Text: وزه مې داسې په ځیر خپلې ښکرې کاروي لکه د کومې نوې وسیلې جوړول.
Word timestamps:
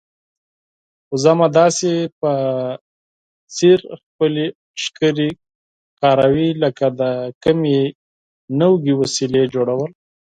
وزه 1.11 1.33
مې 1.37 1.47
داسې 1.59 1.91
په 2.19 2.31
ځیر 3.57 3.79
خپلې 4.03 4.45
ښکرې 4.83 5.29
کاروي 6.01 6.49
لکه 6.63 6.85
د 6.99 7.01
کومې 7.43 7.81
نوې 8.59 8.93
وسیلې 9.01 9.43
جوړول. 9.53 9.91